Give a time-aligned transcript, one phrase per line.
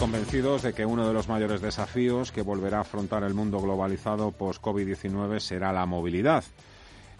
[0.00, 4.32] Convencidos de que uno de los mayores desafíos que volverá a afrontar el mundo globalizado
[4.32, 6.42] post-COVID-19 será la movilidad.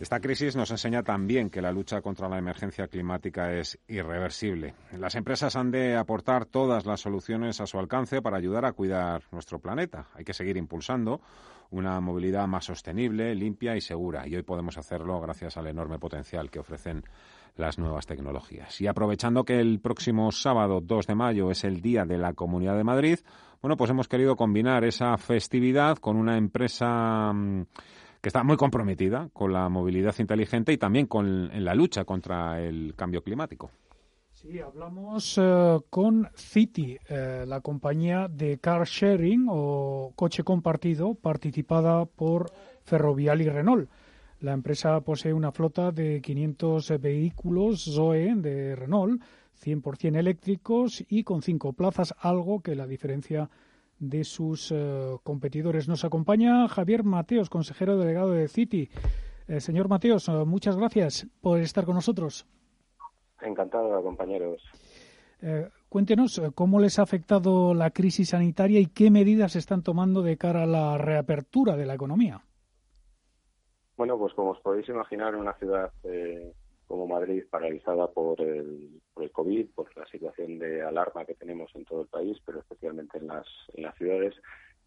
[0.00, 4.72] Esta crisis nos enseña también que la lucha contra la emergencia climática es irreversible.
[4.98, 9.24] Las empresas han de aportar todas las soluciones a su alcance para ayudar a cuidar
[9.30, 10.06] nuestro planeta.
[10.14, 11.20] Hay que seguir impulsando
[11.68, 14.26] una movilidad más sostenible, limpia y segura.
[14.26, 17.04] Y hoy podemos hacerlo gracias al enorme potencial que ofrecen
[17.56, 18.80] las nuevas tecnologías.
[18.80, 22.78] Y aprovechando que el próximo sábado 2 de mayo es el Día de la Comunidad
[22.78, 23.18] de Madrid,
[23.60, 27.66] bueno, pues hemos querido combinar esa festividad con una empresa mm,
[28.20, 32.60] que está muy comprometida con la movilidad inteligente y también con en la lucha contra
[32.60, 33.70] el cambio climático.
[34.30, 42.06] Sí, hablamos uh, con City, uh, la compañía de car sharing o coche compartido participada
[42.06, 42.50] por
[42.84, 43.90] Ferrovial y Renault.
[44.40, 49.20] La empresa posee una flota de 500 vehículos Zoe de Renault,
[49.62, 53.50] 100% eléctricos y con cinco plazas, algo que la diferencia
[54.00, 55.88] de sus uh, competidores.
[55.88, 58.90] Nos acompaña Javier Mateos, consejero delegado de City.
[59.46, 62.46] Eh, señor Mateos, muchas gracias por estar con nosotros.
[63.40, 64.62] Encantado, compañeros.
[65.42, 70.36] Eh, cuéntenos cómo les ha afectado la crisis sanitaria y qué medidas están tomando de
[70.36, 72.42] cara a la reapertura de la economía.
[73.96, 76.54] Bueno, pues como os podéis imaginar, una ciudad eh,
[76.90, 81.70] como Madrid paralizada por el, por el COVID, por la situación de alarma que tenemos
[81.76, 84.34] en todo el país, pero especialmente en las, en las ciudades,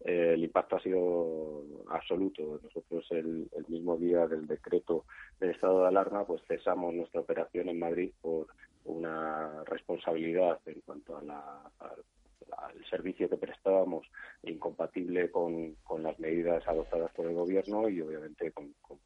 [0.04, 2.60] eh, el impacto ha sido absoluto.
[2.62, 5.06] Nosotros el, el, mismo día del decreto
[5.40, 8.48] del estado de alarma, pues cesamos nuestra operación en Madrid por
[8.84, 14.06] una responsabilidad en cuanto a la, al servicio que prestábamos
[14.42, 18.98] incompatible con, con, las medidas adoptadas por el gobierno y obviamente con, con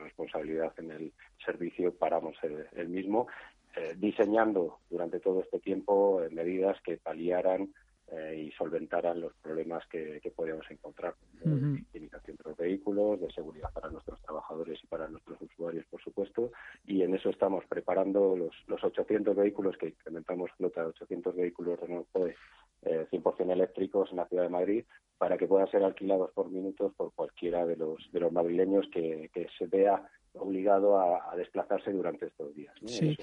[0.00, 1.12] responsabilidad en el
[1.44, 3.28] servicio paramos el, el mismo
[3.76, 7.72] eh, diseñando durante todo este tiempo eh, medidas que paliaran
[8.10, 11.84] eh, y solventaran los problemas que, que podíamos encontrar de uh -huh.
[11.92, 16.50] limitación de los vehículos, de seguridad para nuestros trabajadores y para nuestros usuarios, por supuesto,
[16.84, 22.08] y en eso estamos preparando los, los 800 vehículos que incrementamos flota, 800 vehículos Renault
[22.12, 22.34] Zoe
[22.82, 24.84] eh, 100% eléctricos en la ciudad de Madrid
[25.18, 29.30] para que puedan ser alquilados por minutos por cualquiera de los de los madrileños que,
[29.34, 30.02] que se vea
[30.34, 32.74] obligado a, a, desplazarse durante estos días.
[32.80, 32.88] ¿no?
[32.88, 33.16] Sí.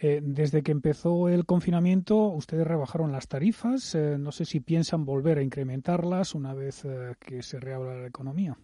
[0.00, 3.94] Eh, desde que empezó el confinamiento, ustedes rebajaron las tarifas.
[3.94, 8.06] Eh, no sé si piensan volver a incrementarlas una vez eh, que se reabra la
[8.06, 8.56] economía.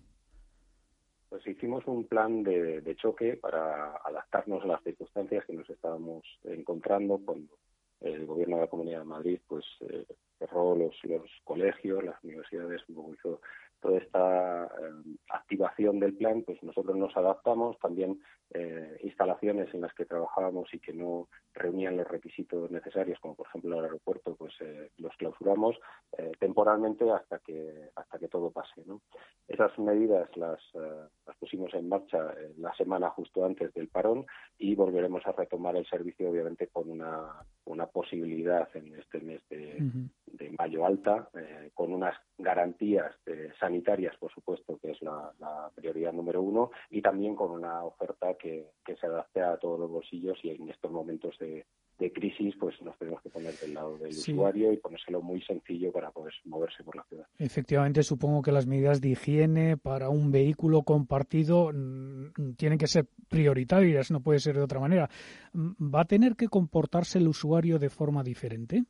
[1.28, 6.24] Pues hicimos un plan de, de, choque para adaptarnos a las circunstancias que nos estábamos
[6.44, 7.58] encontrando cuando
[8.00, 10.04] el gobierno de la Comunidad de Madrid pues eh,
[10.38, 13.40] cerró los, los colegios, las universidades, hizo
[13.80, 18.20] toda esta eh, activación del plan, pues nosotros nos adaptamos, también
[18.50, 23.48] eh, instalaciones en las que trabajábamos y que no reunían los requisitos necesarios, como por
[23.48, 25.76] ejemplo el aeropuerto, pues eh, los clausuramos
[26.16, 28.82] eh, temporalmente hasta que hasta que todo pase.
[28.86, 29.02] ¿no?
[29.48, 34.26] Esas medidas las, uh, las pusimos en marcha la semana justo antes del parón
[34.58, 39.78] y volveremos a retomar el servicio, obviamente, con una, una posibilidad en este mes de.
[40.26, 45.70] De mayo alta, eh, con unas garantías de sanitarias, por supuesto, que es la, la,
[45.74, 49.90] prioridad número uno, y también con una oferta que, que, se adapte a todos los
[49.90, 51.64] bolsillos y en estos momentos de,
[51.98, 54.32] de crisis, pues nos tenemos que poner del lado del sí.
[54.32, 57.26] usuario y ponérselo muy sencillo para poder moverse por la ciudad.
[57.38, 63.06] Efectivamente, supongo que las medidas de higiene para un vehículo compartido mm, tienen que ser
[63.28, 65.08] prioritarias, no puede ser de otra manera.
[65.54, 68.84] ¿Va a tener que comportarse el usuario de forma diferente?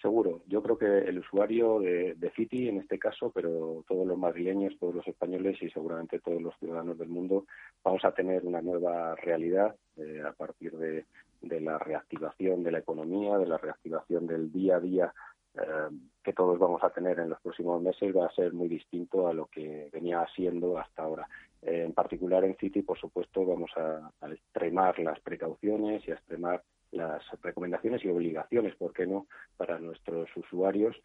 [0.00, 0.42] Seguro.
[0.46, 4.76] Yo creo que el usuario de, de City, en este caso, pero todos los madrileños,
[4.78, 7.46] todos los españoles y seguramente todos los ciudadanos del mundo,
[7.82, 11.06] vamos a tener una nueva realidad eh, a partir de,
[11.40, 15.14] la reactivación de la economía, de la reactivación del día a día
[15.54, 15.88] eh,
[16.22, 19.32] que todos vamos a tener en los próximos meses va a ser muy distinto a
[19.32, 21.26] lo que venía siendo hasta ahora.
[21.62, 26.62] Eh, en particular en City, por supuesto, vamos a extremar las precauciones y a extremar
[26.92, 30.96] las recomendaciones y obligaciones, ¿por qué no?, para nuestros usuarios,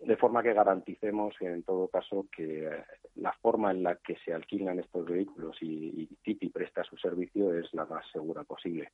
[0.00, 2.70] de forma que garanticemos en todo caso que
[3.14, 7.72] la forma en la que se alquilan estos vehículos y, Titi presta su servicio es
[7.72, 8.90] la más segura posible.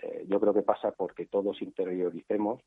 [0.00, 2.60] Eh, yo creo que pasa porque todos interioricemos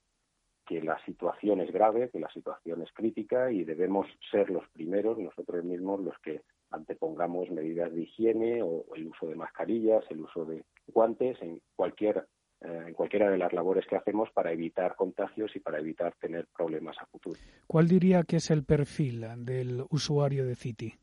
[0.66, 5.18] que la situación es grave, que la situación es crítica y debemos ser los primeros,
[5.18, 6.42] nosotros mismos, los que
[6.72, 12.18] antepongamos medidas de higiene o el uso de mascarillas, el uso de guantes en cualquier
[12.18, 12.24] eh,
[12.62, 16.98] en cualquiera de las labores que hacemos para evitar contagios y para evitar tener problemas
[17.00, 17.40] a futuro.
[17.68, 20.94] ¿Cuál diría que es el perfil del usuario de Citi?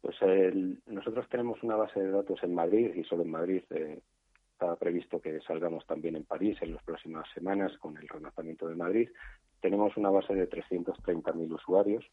[0.00, 0.16] Pues
[0.86, 4.00] nosotros tenemos una base de datos en Madrid y solo en Madrid eh,
[4.52, 8.76] está previsto que salgamos también en París en las próximas semanas con el relanzamiento de
[8.76, 9.08] Madrid.
[9.60, 12.04] Tenemos una base de 330.000 usuarios.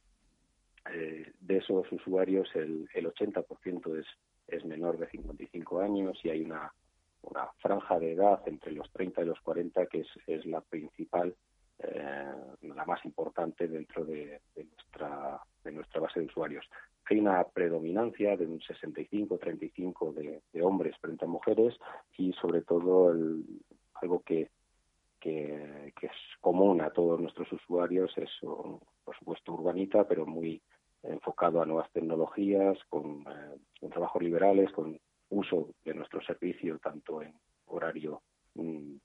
[0.92, 4.08] Eh, de esos usuarios el, el 80% es,
[4.48, 6.74] es menor de 55 años y hay una
[7.24, 11.36] una franja de edad entre los 30 y los 40 que es, la principal,
[11.80, 16.66] eh, la más importante dentro de, nuestra, de nuestra base de usuarios.
[17.06, 21.76] Hay una predominancia de un 65-35 de, de, hombres frente a mujeres
[22.18, 23.14] y sobre todo
[23.96, 24.50] algo que,
[25.20, 30.62] que, es común a todos nuestros usuarios es, por supuesto, urbanita, pero muy
[31.04, 35.00] enfocado a nuevas tecnologías, con, eh, con trabajos liberales, con
[35.32, 37.34] uso de nuestro servicio tanto en
[37.68, 38.22] horario
[38.56, 38.96] mm,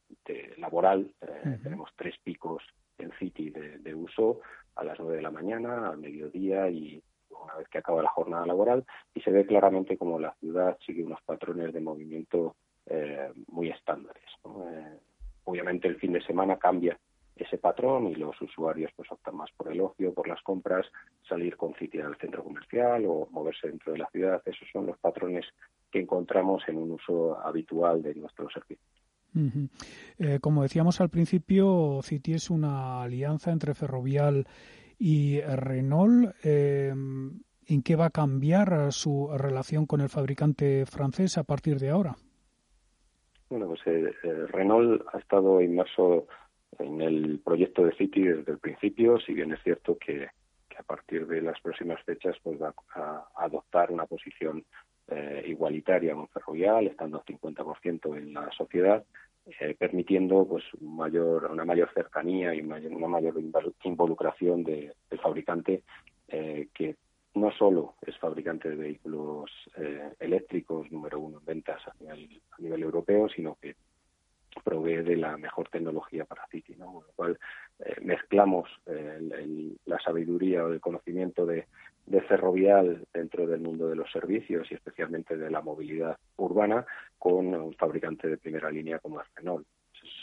[0.58, 1.12] laboral.
[1.20, 2.62] Eh, tenemos tres picos
[2.98, 4.40] en City de, uso
[4.74, 8.46] a las nueve de la mañana, al mediodía y una vez que acaba la jornada
[8.46, 8.84] laboral
[9.14, 12.56] y se ve claramente como la ciudad sigue unos patrones de movimiento
[12.86, 14.24] eh, muy estándares.
[14.44, 14.98] Eh,
[15.44, 16.98] obviamente el fin de semana cambia
[17.36, 20.86] ese patrón y los usuarios pues optan más por el ocio, por las compras,
[21.28, 24.42] salir con City al centro comercial o moverse dentro de la ciudad.
[24.44, 25.44] Esos son los patrones
[25.90, 28.80] que encontramos en un uso habitual de nuestros servicios.
[30.18, 34.46] Eh, como decíamos al principio, Citi es una alianza entre Ferrovial
[34.98, 36.34] y Renault.
[36.42, 36.92] Eh,
[37.68, 42.16] ¿En qué va a cambiar su relación con el fabricante francés a partir de ahora?
[43.50, 44.12] Bueno, pues eh,
[44.48, 46.26] Renault ha estado inmerso
[46.78, 50.28] en el proyecto de City desde el principio, si bien es cierto que,
[50.78, 54.62] a partir de las próximas fechas pues va a adoptar una posición
[55.08, 59.04] eh, igualitaria con Ferrovial, estando al 50% en la sociedad,
[59.60, 63.36] eh, permitiendo pues mayor, una mayor cercanía y una mayor
[63.84, 64.92] involucración del
[65.22, 65.84] fabricante
[66.26, 66.96] eh, que
[67.34, 69.50] no solo es fabricante de vehículos
[70.18, 71.92] eléctricos número uno en ventas a
[72.58, 73.76] nivel, europeo, sino que
[74.62, 76.86] provee de la mejor tecnología para City, ¿no?
[76.86, 77.38] con lo cual
[78.02, 78.68] mezclamos
[79.84, 81.66] la sabiduría o el conocimiento de,
[82.06, 86.86] de ferrovial dentro del mundo de los servicios y especialmente de la movilidad urbana
[87.18, 89.66] con un fabricante de primera línea como es Renault.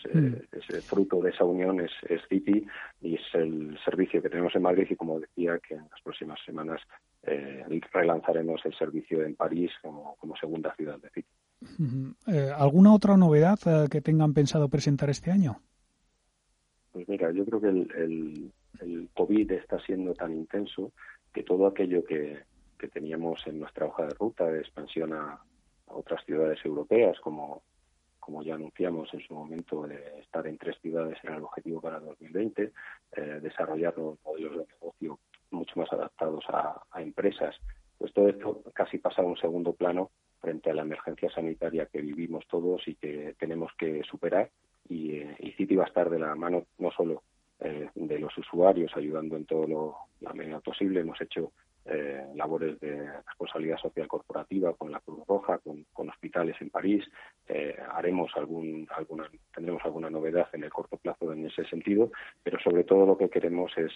[0.06, 0.82] Es, mm.
[0.82, 2.66] fruto de esa unión es, es, City
[3.02, 6.40] y es el servicio que tenemos en Madrid y como decía que en las próximas
[6.46, 6.82] semanas
[7.24, 11.28] eh, relanzaremos el servicio en París como, segunda ciudad de City.
[12.28, 15.60] Eh, ¿Alguna otra novedad eh, que tengan pensado presentar este año?
[16.92, 20.92] Pues mira, yo creo que el, el, COVID está siendo tan intenso
[21.34, 22.44] que todo aquello que,
[22.92, 25.40] teníamos en nuestra hoja de ruta de expansión a,
[25.88, 27.62] otras ciudades europeas, como,
[28.20, 32.00] como ya anunciamos en su momento, de estar en tres ciudades era el objetivo para
[32.00, 32.72] 2020,
[33.16, 35.20] eh, desarrollar nuevos modelos de negocio
[35.52, 37.56] mucho más adaptados a, empresas,
[37.98, 40.12] pues todo esto casi pasa a un segundo plano
[40.44, 44.50] frente a la emergencia sanitaria que vivimos todos y que tenemos que superar.
[44.90, 47.24] Y, eh, y City va a estar de la mano no solo
[47.66, 51.00] eh, de los usuarios, ayudando en todo lo la medida posible.
[51.00, 51.54] Hemos hecho
[51.86, 57.06] eh, labores de responsabilidad social corporativa con la Cruz Roja, con, hospitales en París.
[57.48, 62.12] Eh, haremos algún, alguna, tendremos alguna novedad en el corto plazo en ese sentido,
[62.44, 63.94] pero sobre todo lo que queremos es,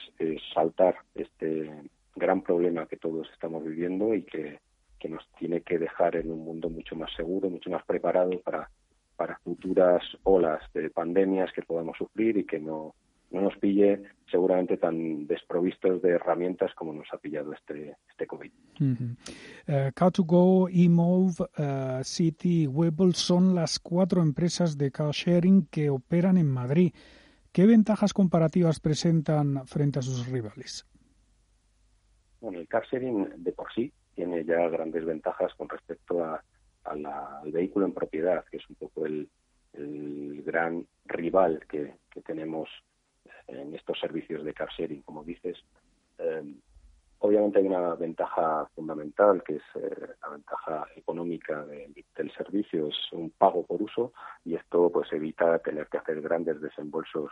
[0.54, 1.70] saltar este
[2.16, 4.60] gran problema que todos estamos viviendo y que,
[5.00, 8.70] que nos tiene que dejar en un mundo mucho más seguro, mucho más preparado para,
[9.16, 12.96] para futuras olas de pandemias que podamos sufrir y que no
[13.32, 18.52] no nos pille seguramente tan desprovistos de herramientas como nos ha pillado este, este COVID.
[19.68, 25.90] Eh, Car2Go, eMove, uh, City y Webble son las cuatro empresas de car sharing que
[25.90, 26.94] operan en Madrid.
[27.52, 30.86] ¿Qué ventajas comparativas presentan frente a sus rivales?
[32.40, 36.44] Bueno, el car sharing de por sí tiene ya grandes ventajas con respecto a,
[36.86, 39.30] al vehículo en propiedad, que es un poco el,
[40.44, 41.94] gran rival que
[42.26, 42.68] tenemos
[43.48, 45.58] en estos servicios de car sharing, como dices,
[46.18, 46.44] eh,
[47.20, 53.32] Obviamente hay una ventaja fundamental, que es eh, la ventaja económica del servicio, es un
[53.32, 54.14] pago por uso
[54.46, 57.32] y esto pues evita tener que hacer grandes desembolsos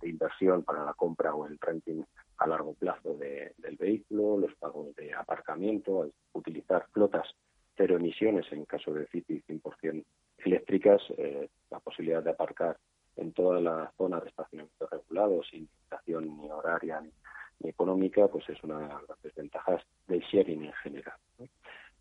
[0.00, 2.02] de inversión para la compra o el renting
[2.38, 7.28] a largo plazo del vehículo, los pagos de aparcamiento, utilizar flotas
[7.76, 10.04] cero emisiones en caso de City 100%
[10.38, 12.78] eléctricas, eh, la posibilidad de aparcar
[13.16, 17.10] en toda la zona de estacionamiento regulado sin limitación ni horaria ni
[17.64, 21.14] económica, pues es una de las desventajas del sharing en general.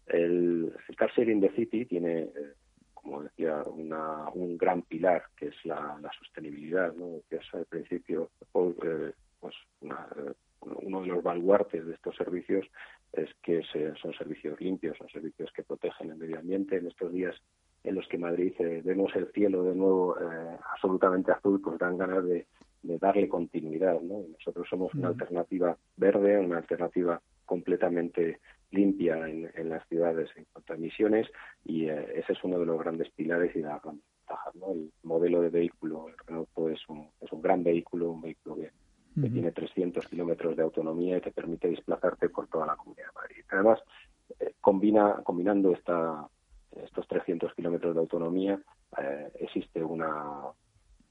[0.07, 2.53] El, car sharing de City tiene, eh,
[2.93, 7.21] como decía, un gran pilar que es la, sostenibilidad, ¿no?
[7.29, 12.65] que es al principio eh, pues eh, uno de los baluartes de estos servicios
[13.13, 13.63] es que
[14.01, 16.77] son servicios limpios, son servicios que protegen el medio ambiente.
[16.77, 17.35] En estos días
[17.83, 20.15] en los que Madrid vemos el cielo de nuevo
[20.73, 22.45] absolutamente azul, pues dan ganas de,
[22.81, 23.99] de darle continuidad.
[24.01, 24.23] ¿no?
[24.31, 28.39] Nosotros somos una alternativa verde, una alternativa completamente
[28.71, 31.27] limpia en, las ciudades en cuanto a emisiones
[31.65, 34.55] y eh, ese es uno de los grandes pilares y las grandes ventajas.
[34.55, 34.71] ¿no?
[34.71, 38.71] El modelo de vehículo, el Renault es un, es un gran vehículo, un vehículo que,
[39.19, 43.43] tiene 300 kilómetros de autonomía y te permite desplazarte por toda la Comunidad de Madrid.
[43.49, 43.79] Además,
[44.39, 46.25] eh, combina, combinando esta,
[46.71, 48.61] estos 300 kilómetros de autonomía,
[48.97, 50.43] eh, existe una,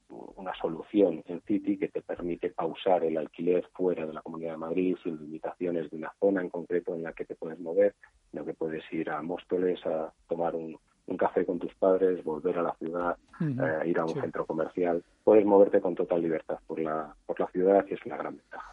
[0.09, 4.57] una solución en City que te permite pausar el alquiler fuera de la Comunidad de
[4.57, 7.93] Madrid sin limitaciones de una zona en concreto en la que te puedes mover,
[8.31, 10.77] sino que puedes ir a Móstoles a tomar un,
[11.17, 15.03] café con tus padres, volver a la ciudad, eh, ir a un centro comercial.
[15.23, 18.71] Puedes moverte con total libertad por la, por la ciudad y es una gran ventaja.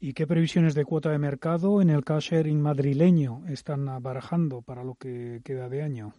[0.00, 4.84] ¿Y qué previsiones de cuota de mercado en el car sharing madrileño están barajando para
[4.84, 6.12] lo que queda de año?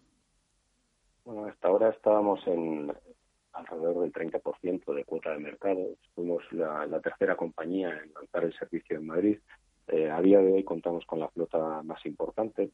[1.25, 2.93] Bueno, hasta ahora estábamos en,
[3.57, 5.95] alrededor del 30% de cuota de mercado.
[6.15, 9.39] Fuimos la, tercera compañía en lanzar el servicio en Madrid.
[9.87, 12.71] Eh, a día de hoy contamos con la flota más importante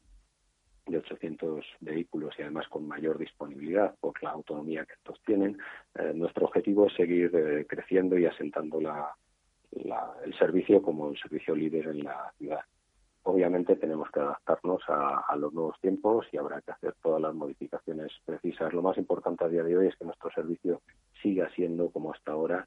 [0.86, 5.56] de 800 vehículos y además con mayor disponibilidad por la autonomía que estos tienen.
[5.94, 11.88] Eh, nuestro objetivo es seguir eh, creciendo y asentando el servicio como el servicio líder
[11.88, 12.60] en la ciudad.
[13.26, 17.34] Obviamente tenemos que adaptarnos a, los nuevos tiempos y habrá que hacer todas las
[18.54, 18.72] precisas.
[18.72, 20.82] Lo más importante a día de hoy es que nuestro servicio
[21.22, 22.66] siga siendo, como hasta ahora,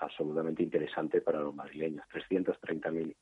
[0.00, 2.04] absolutamente interesante para los madrileños.
[2.12, 3.14] 330.000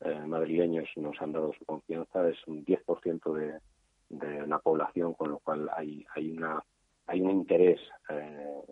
[0.00, 3.60] eh, madrileños nos han dado su confianza, es un 10% de,
[4.08, 6.62] de la población, con lo cual hay, hay, una,
[7.06, 8.62] hay un interés eh,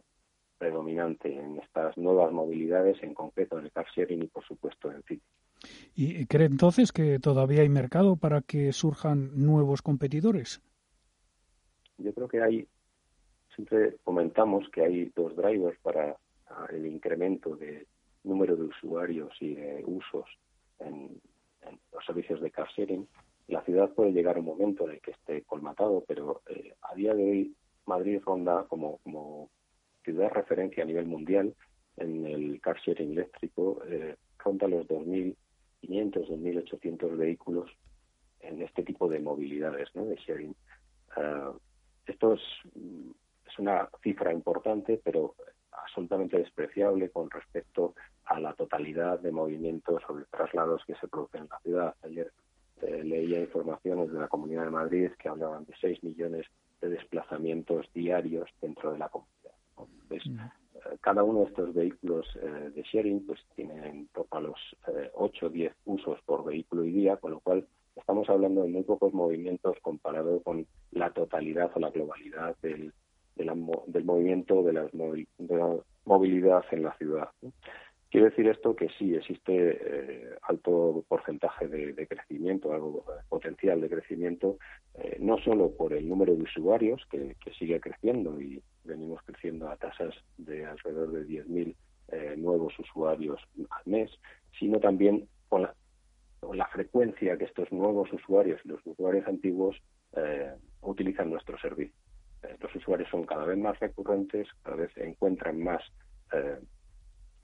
[0.59, 5.03] predominante en estas nuevas movilidades, en concreto en el car sharing y, por supuesto, en
[5.03, 5.23] City.
[5.95, 10.61] ¿Y cree entonces que todavía hay mercado para que surjan nuevos competidores?
[11.99, 12.67] Yo creo que hay,
[13.55, 16.17] siempre comentamos que hay dos drivers para
[16.71, 17.87] el incremento de
[18.25, 20.27] número de usuarios y de usos
[20.79, 21.21] en,
[21.93, 23.07] los servicios de car sharing.
[23.49, 26.95] La ciudad puede llegar a un momento en el que esté colmatado, pero eh, a
[26.95, 27.57] día de hoy
[27.87, 29.01] Madrid ronda como,
[30.05, 31.55] ciudad referencia a nivel mundial
[31.97, 35.37] en el car sharing eléctrico, eh, ronda los 2.000
[35.83, 37.71] 500 o 1.800 vehículos
[38.41, 40.05] en este tipo de movilidades, ¿no?
[40.05, 40.55] de sharing.
[41.17, 41.53] Ah,
[42.07, 42.41] esto es,
[43.53, 45.35] es, una cifra importante, pero
[45.73, 47.95] absolutamente despreciable con respecto
[48.25, 51.95] a la totalidad de movimientos o de traslados que se producen en la ciudad.
[52.03, 52.33] Ayer
[52.83, 56.47] eh, leía informaciones de la Comunidad de Madrid que hablaban de 6 millones
[56.81, 59.33] de desplazamientos diarios dentro de la comunidad.
[60.11, 64.77] Eh, cada uno de estos vehículos eh, de sharing pues tiene en torno a los
[65.15, 67.67] 8 o 10 usos por vehículo y día, con lo cual
[67.97, 72.93] estamos hablando de muy pocos movimientos comparado con la totalidad o la globalidad del,
[73.37, 77.29] del movimiento de, las de la movilidad en la ciudad.
[78.13, 83.89] Quiere decir esto que sí existe eh, alto porcentaje de, crecimiento, algo eh, potencial de
[83.89, 84.59] crecimiento,
[84.97, 89.79] eh, no solo por el número de usuarios, que, sigue creciendo y venimos creciendo a
[89.79, 91.75] tasas de alrededor de 10.000
[92.37, 94.11] nuevos usuarios al mes,
[94.59, 95.75] sino también con la,
[96.41, 99.81] con la, frecuencia que estos nuevos usuarios y los usuarios antiguos
[100.83, 101.97] utilizan nuestro servicio.
[102.43, 105.83] Estos usuarios son cada vez más recurrentes, cada vez encuentran más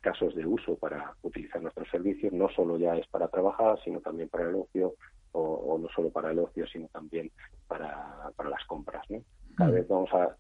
[0.01, 4.29] casos de uso para utilizar nuestros servicios, no solo ya es para trabajar, sino también
[4.29, 4.95] para el ocio,
[5.33, 7.31] o, no solo para el ocio, sino también
[7.67, 9.05] para, para las compras.
[9.11, 9.23] ¿no?
[9.57, 9.75] Cada mm.
[9.75, 10.37] vez vamos a,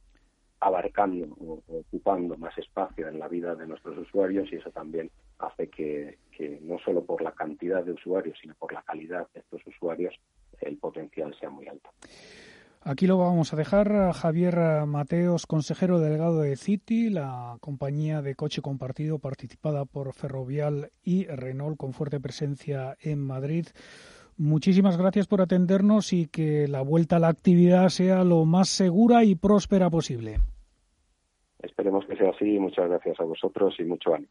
[0.60, 5.68] abarcando o ocupando más espacio en la vida de nuestros usuarios y eso también hace
[5.68, 9.64] que, que no solo por la cantidad de usuarios, sino por la calidad de estos
[9.66, 10.14] usuarios,
[10.60, 11.90] el potencial sea muy alto.
[12.82, 14.12] Aquí lo vamos a dejar.
[14.12, 21.26] Javier Mateos, consejero delegado de City, la compañía de coche compartido participada por Ferrovial y
[21.26, 23.66] Renault con fuerte presencia en Madrid.
[24.36, 29.24] muchísimas gracias por atendernos y que la vuelta a la actividad sea lo más segura
[29.24, 30.38] y próspera posible.
[31.60, 32.58] Esperemos que sea así.
[32.58, 34.30] Muchas gracias a vosotros y mucho ánimo.